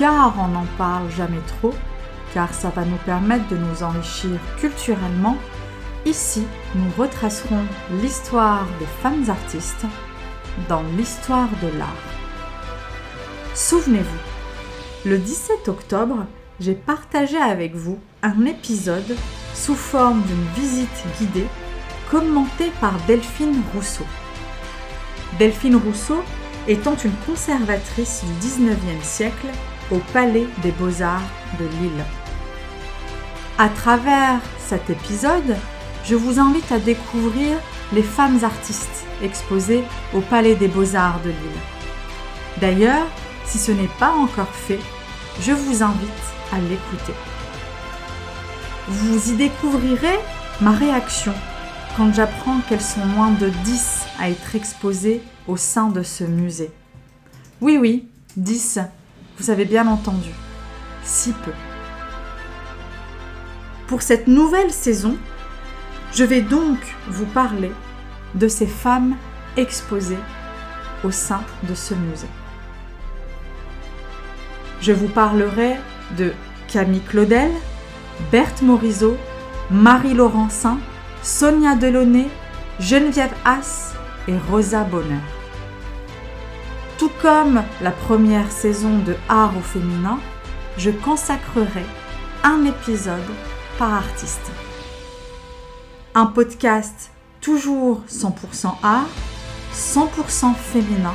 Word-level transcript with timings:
car 0.00 0.32
on 0.38 0.48
n'en 0.48 0.64
parle 0.78 1.10
jamais 1.10 1.42
trop, 1.46 1.74
car 2.32 2.54
ça 2.54 2.70
va 2.70 2.86
nous 2.86 2.96
permettre 3.04 3.46
de 3.48 3.58
nous 3.58 3.82
enrichir 3.82 4.30
culturellement, 4.58 5.36
ici 6.06 6.42
nous 6.74 6.90
retracerons 6.96 7.62
l'histoire 8.00 8.66
des 8.78 8.86
femmes 9.02 9.28
artistes 9.28 9.84
dans 10.70 10.82
l'histoire 10.96 11.50
de 11.62 11.78
l'art. 11.78 12.02
Souvenez-vous, 13.54 15.10
le 15.10 15.18
17 15.18 15.68
octobre, 15.68 16.24
j'ai 16.60 16.74
partagé 16.74 17.36
avec 17.36 17.74
vous 17.74 17.98
un 18.22 18.46
épisode 18.46 19.16
sous 19.52 19.74
forme 19.74 20.22
d'une 20.22 20.64
visite 20.64 21.04
guidée 21.18 21.46
commentée 22.10 22.72
par 22.80 22.94
Delphine 23.06 23.62
Rousseau. 23.74 24.06
Delphine 25.38 25.76
Rousseau 25.76 26.22
étant 26.68 26.96
une 26.96 27.16
conservatrice 27.26 28.24
du 28.24 28.46
19e 28.46 29.02
siècle 29.02 29.48
au 29.90 29.98
Palais 30.12 30.46
des 30.62 30.70
Beaux-Arts 30.72 31.30
de 31.58 31.64
Lille. 31.64 32.04
À 33.58 33.68
travers 33.68 34.40
cet 34.58 34.88
épisode, 34.90 35.56
je 36.04 36.14
vous 36.14 36.38
invite 36.38 36.70
à 36.72 36.78
découvrir 36.78 37.58
les 37.92 38.02
femmes 38.02 38.38
artistes 38.42 39.04
exposées 39.22 39.84
au 40.14 40.20
Palais 40.20 40.54
des 40.54 40.68
Beaux-Arts 40.68 41.20
de 41.24 41.30
Lille. 41.30 41.60
D'ailleurs, 42.60 43.06
si 43.44 43.58
ce 43.58 43.72
n'est 43.72 43.90
pas 43.98 44.12
encore 44.12 44.54
fait, 44.54 44.78
je 45.40 45.52
vous 45.52 45.82
invite 45.82 46.08
à 46.52 46.58
l'écouter. 46.58 47.14
Vous 48.88 49.32
y 49.32 49.36
découvrirez 49.36 50.18
ma 50.60 50.72
réaction 50.72 51.34
quand 51.96 52.12
j'apprends 52.14 52.60
qu'elles 52.68 52.80
sont 52.80 53.04
moins 53.04 53.30
de 53.30 53.48
10 53.48 54.00
à 54.18 54.30
être 54.30 54.54
exposées 54.54 55.22
au 55.48 55.56
sein 55.56 55.88
de 55.88 56.02
ce 56.02 56.24
musée. 56.24 56.70
Oui, 57.60 57.78
oui, 57.78 58.08
10, 58.36 58.78
vous 59.40 59.50
avez 59.50 59.64
bien 59.64 59.86
entendu, 59.86 60.30
si 61.02 61.32
peu. 61.32 61.52
Pour 63.86 64.02
cette 64.02 64.26
nouvelle 64.26 64.70
saison, 64.70 65.16
je 66.12 66.24
vais 66.24 66.42
donc 66.42 66.78
vous 67.08 67.24
parler 67.24 67.72
de 68.34 68.48
ces 68.48 68.66
femmes 68.66 69.16
exposées 69.56 70.18
au 71.04 71.10
sein 71.10 71.40
de 71.62 71.74
ce 71.74 71.94
musée. 71.94 72.28
Je 74.82 74.92
vous 74.92 75.08
parlerai 75.08 75.76
de 76.18 76.32
Camille 76.68 77.02
Claudel, 77.02 77.50
Berthe 78.30 78.62
Morisot, 78.62 79.16
Marie 79.70 80.14
Laurencin, 80.14 80.78
Sonia 81.22 81.76
Delaunay, 81.76 82.28
Geneviève 82.78 83.34
Haas 83.44 83.94
et 84.28 84.36
Rosa 84.50 84.84
Bonheur. 84.84 85.39
Comme 87.22 87.62
la 87.82 87.90
première 87.90 88.50
saison 88.50 88.98
de 89.00 89.14
Art 89.28 89.52
au 89.54 89.60
féminin, 89.60 90.18
je 90.78 90.90
consacrerai 90.90 91.84
un 92.42 92.64
épisode 92.64 93.20
par 93.78 93.92
artiste. 93.92 94.50
Un 96.14 96.24
podcast 96.24 97.10
toujours 97.42 98.00
100% 98.08 98.72
art, 98.82 99.10
100% 99.74 100.54
féminin. 100.54 101.14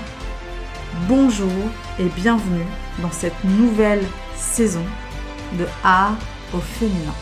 Bonjour 1.07 1.49
et 1.97 2.05
bienvenue 2.05 2.67
dans 3.01 3.11
cette 3.11 3.43
nouvelle 3.43 4.05
saison 4.35 4.85
de 5.57 5.65
Art 5.83 6.17
au 6.53 6.59
féminin. 6.59 7.15